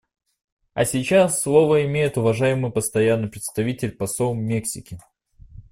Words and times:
А 0.73 0.83
сейчас 0.83 1.43
слово 1.43 1.85
имеет 1.85 2.17
уважаемый 2.17 2.71
Постоянный 2.71 3.27
представитель 3.29 3.91
посол 3.91 4.33
Мексики. 4.33 4.97